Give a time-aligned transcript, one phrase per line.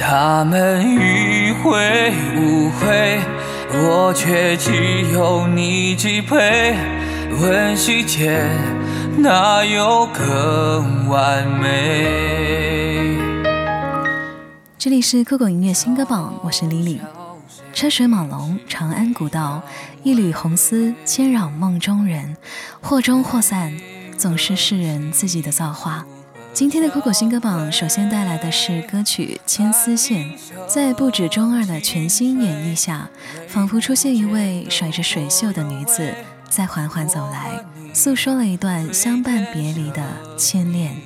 [0.00, 3.18] 他们迂回无会，
[3.72, 6.76] 我却只有你支配。
[7.42, 8.48] 问世间
[9.18, 13.18] 哪有更完美？
[14.78, 17.00] 这里是酷狗音乐新歌榜，我是李李。
[17.72, 19.60] 车水马龙，长安古道，
[20.04, 22.36] 一缕红丝牵绕梦中人，
[22.80, 23.76] 或终或散，
[24.16, 26.06] 总是世人自己的造化。
[26.54, 30.24] 今天的酷狗新歌榜，首先带来的是歌曲《牵丝线》。
[30.66, 33.08] 在不止中二的全新演绎下，
[33.46, 36.12] 仿佛出现一位甩着水袖的女子
[36.48, 37.64] 在缓缓走来，
[37.94, 40.02] 诉说了一段相伴别离的
[40.36, 40.96] 牵恋。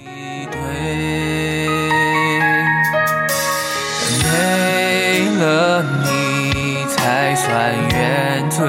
[4.25, 8.67] 没了你才算原罪，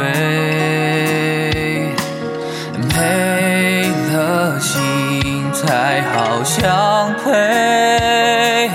[5.65, 8.69] 才好相配。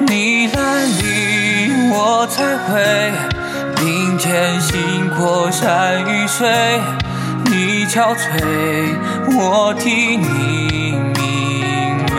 [0.00, 2.72] 你来临，我才会
[3.76, 6.48] 并肩行过山与水。
[7.46, 8.18] 你憔悴，
[9.36, 12.16] 我替你明媚。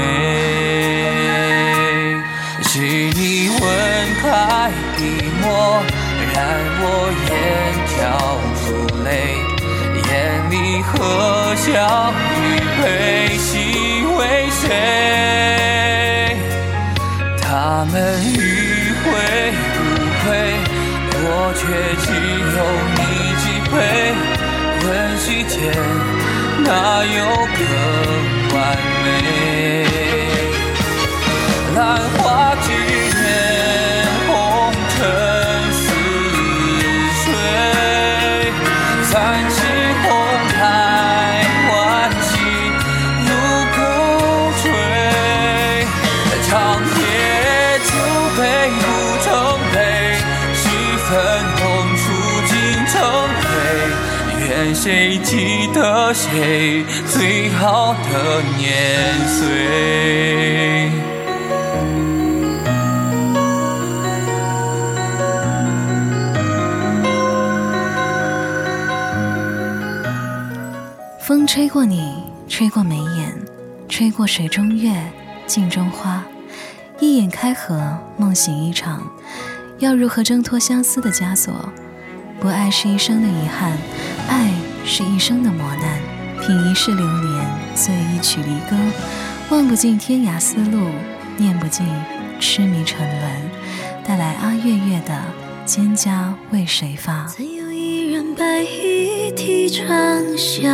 [2.63, 3.63] 是你吻
[4.21, 5.01] 开笔
[5.41, 5.83] 墨，
[6.33, 6.35] 染
[6.79, 6.83] 我
[7.27, 7.29] 眼
[7.97, 7.99] 角
[8.63, 8.65] 珠
[9.03, 9.09] 泪，
[10.07, 10.13] 眼
[10.51, 10.53] 里
[10.83, 10.89] 荷
[11.55, 11.65] 香
[12.41, 12.43] 与
[12.81, 12.83] 悲
[13.37, 13.49] 喜
[14.17, 14.63] 为谁？
[17.41, 17.47] 他
[17.91, 18.35] 们迂
[19.03, 19.05] 回
[19.77, 19.81] 无
[20.21, 20.25] 悔，
[21.13, 21.61] 我却
[22.03, 22.05] 只
[22.55, 22.57] 有
[22.95, 22.99] 你
[23.41, 23.73] 支配。
[24.83, 25.53] 问世间
[26.63, 26.67] 哪
[27.03, 27.17] 有
[27.57, 27.59] 更
[28.53, 28.55] 完
[29.03, 29.05] 美？
[31.75, 31.77] 兰
[32.17, 32.19] 花
[54.75, 58.75] 谁记得谁最好的年
[59.25, 60.91] 岁？
[71.21, 72.13] 风吹过你，
[72.49, 73.33] 吹过眉眼，
[73.87, 74.93] 吹过水中月，
[75.47, 76.21] 镜中花，
[76.99, 79.01] 一眼开合，梦醒一场。
[79.79, 81.53] 要如何挣脱相思的枷锁？
[82.39, 83.71] 不爱是一生的遗憾，
[84.27, 84.51] 爱
[84.85, 85.99] 是一生的磨难。
[86.41, 88.75] 品一世流年，醉一曲离歌，
[89.49, 90.89] 望不尽天涯丝路，
[91.37, 91.87] 念不尽
[92.39, 93.31] 痴迷沉沦。
[94.05, 95.13] 带来阿月月的
[95.67, 97.25] 《蒹葭为谁发》。
[97.27, 99.87] 曾有一人白衣替长
[100.37, 100.69] 霞，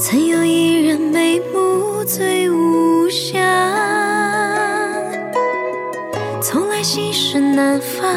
[0.00, 3.38] 曾有一人眉目醉无暇。
[6.40, 8.08] 从来心事难发，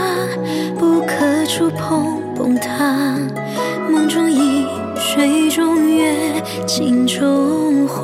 [0.80, 2.12] 不可触碰
[2.53, 3.18] 崩塌。
[3.91, 6.14] 梦中影，水中月，
[6.68, 8.03] 镜中花。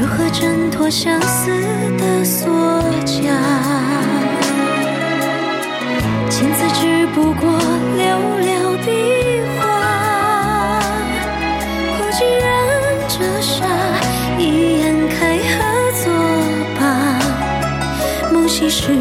[0.00, 1.50] 如何挣脱相思
[1.96, 2.50] 的锁
[3.04, 3.30] 枷？
[6.28, 7.48] 千字只不过
[7.96, 8.02] 寥
[8.42, 8.48] 寥
[8.84, 10.80] 笔画。
[11.96, 12.46] 孤寂人
[13.08, 13.64] 折煞，
[14.38, 15.56] 一眼开合
[16.02, 16.04] 作
[16.80, 16.82] 罢。
[18.32, 18.92] 梦醒时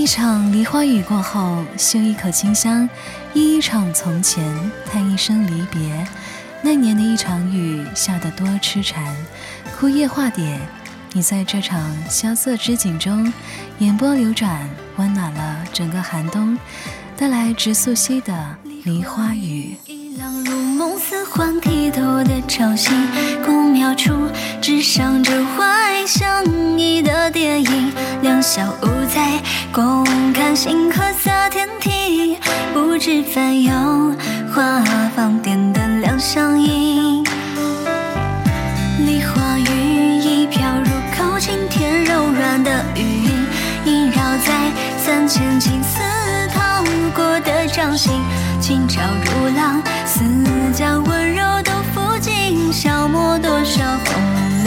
[0.00, 2.88] 一场梨花雨过后，嗅一口清香，
[3.34, 4.42] 忆一场从前，
[4.90, 6.06] 叹一声离别。
[6.62, 9.14] 那年的一场雨下得多痴缠，
[9.78, 10.58] 枯叶化蝶。
[11.12, 13.30] 你在这场萧瑟之景中，
[13.80, 14.66] 眼波流转，
[14.96, 16.56] 温暖了整个寒冬，
[17.14, 19.76] 带来直溯溪的梨花雨。
[20.20, 22.90] 一浪入梦似幻低头的潮汐，
[23.42, 24.12] 古描处
[24.60, 26.44] 只上着怀相
[26.78, 27.90] 依的电影。
[28.20, 29.40] 两小无猜，
[29.72, 32.36] 共看星河洒天梯，
[32.74, 34.14] 不知翻涌
[34.54, 34.82] 花
[35.16, 37.24] 房点的两相映。
[39.06, 43.46] 梨花雨一飘入口，今天柔软的余韵
[43.86, 45.98] 萦绕在三千青丝
[46.52, 46.84] 淌
[47.14, 47.49] 过的
[47.80, 48.12] 相信，
[48.60, 50.20] 轻巧如浪，似
[50.70, 54.59] 将温柔都抚尽，消磨多少风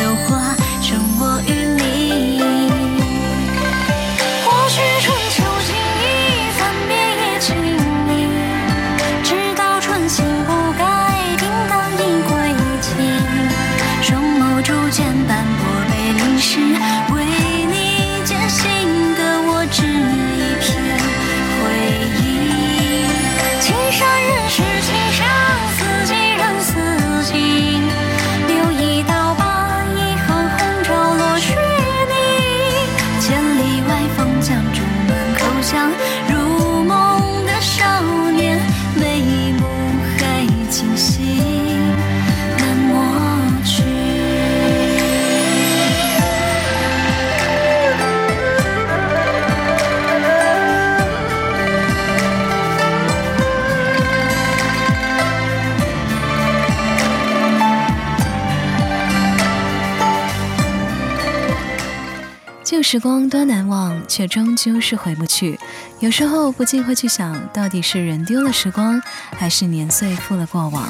[62.64, 65.60] 旧时光多难忘，却终究是回不去。
[66.00, 69.02] 有时候不禁会去想，到底是人丢了时光，
[69.38, 70.88] 还是年岁负了过往？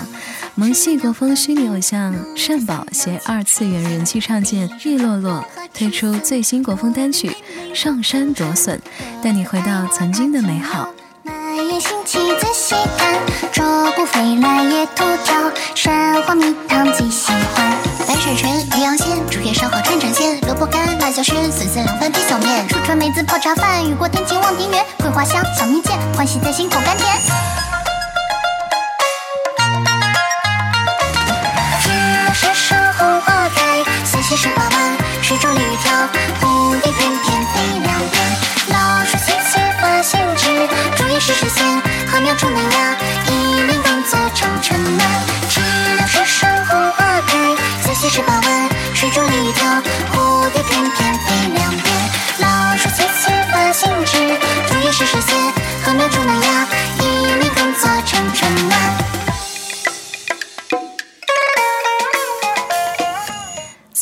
[0.56, 5.44] 萌系国风虚拟偶像善宝携二次元人气唱将玉洛洛
[5.74, 7.36] 推出最新国风单曲
[7.76, 8.80] 《上山夺笋》，
[9.24, 10.88] 带你回到曾经的美好。
[11.24, 11.34] 满
[11.68, 13.20] 眼星气最喜欢，
[13.52, 17.93] 捉不回来也吐槽，山花蜜糖最喜欢。
[18.14, 27.12] 白水纯鱼羊鲜，竹叶烧烤串串鲜，萝卜干辣椒鲜，笋丝凉拌配小面，蜀川梅子泡茶饭，雨过天晴望庭园，桂花香小蜜饯，欢喜在心头甘甜。
[31.82, 31.90] 只
[32.36, 35.92] 是山红花开，三七十八弯，水中里跳，
[36.40, 38.24] 蝴蝶翩翩飞两边。
[38.68, 41.66] 老树细细发新枝，竹叶时时鲜，
[42.12, 42.96] 禾苗出嫩芽，
[43.28, 43.34] 一
[43.64, 44.80] 年耕作成春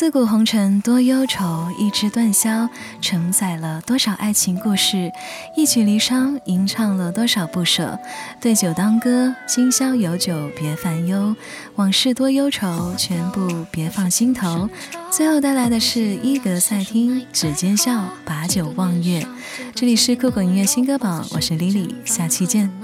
[0.02, 2.68] 自古红尘多忧愁，一枝断销
[3.00, 5.12] 承载了多少爱情故事？
[5.56, 7.96] 一曲离殇吟唱了多少不舍？
[8.40, 11.36] 对酒当歌，今宵有酒别烦忧，
[11.76, 14.68] 往事多忧愁，全部别放心头。
[15.08, 19.24] 最后带来的是伊格赛汀，指尖笑，把酒望月。
[19.72, 22.81] 这里是酷狗音乐新歌榜，我是 Lily，下期见。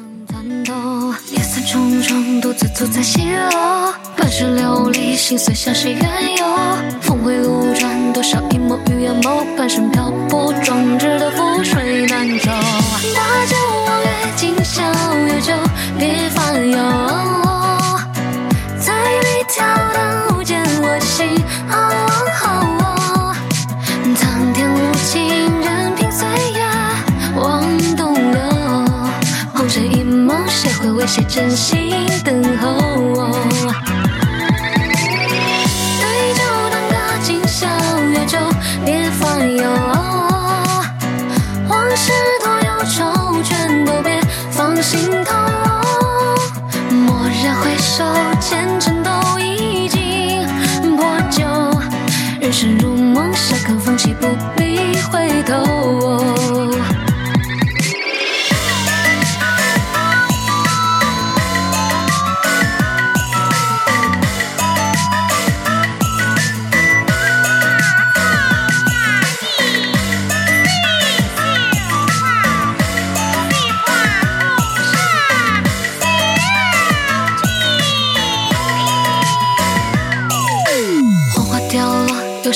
[1.70, 6.02] 重重，独自走在西楼，半世流离，心碎向谁缘
[6.38, 6.46] 由。
[7.02, 12.50] 峰回路转，多少一抹与眼眸，半生漂泊，壮志的覆水难收。
[31.18, 31.90] 在真心
[32.22, 32.70] 等候
[33.00, 33.47] 我。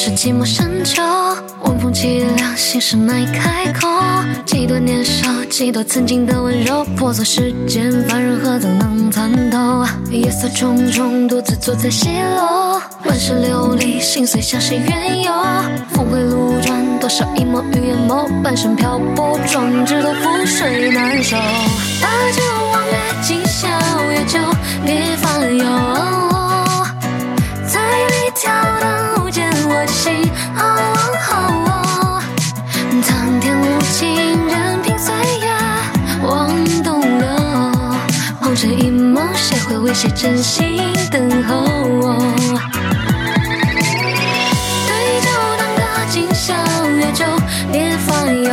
[0.05, 1.01] 是寂寞深秋。
[1.61, 3.89] 晚风凄凉，心事难以开口。
[4.45, 9.87] 几多年少，几多曾经的温柔，破碎世间，凡人何曾能参透？
[10.11, 15.33] 夜色重重，独自坐在西楼，万世流离，心碎向谁缘由。
[15.93, 21.37] 峰回路转，多少一抹与眼眸，半生漂泊，壮志都覆水难收。
[21.37, 22.43] 把酒
[22.73, 23.69] 望月，今宵
[24.17, 24.41] 有酒
[24.85, 25.65] 别烦忧。
[27.69, 27.79] 在
[28.09, 28.53] 里挑
[39.95, 40.79] 谁真心
[41.11, 41.55] 等候
[42.01, 42.17] 我？
[44.87, 46.55] 对酒当歌，今宵
[46.87, 47.25] 月酒
[47.71, 48.51] 别烦忧。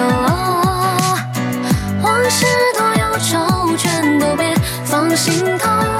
[2.01, 2.45] 往事
[2.77, 4.53] 多忧愁全都别
[4.83, 5.98] 放心头。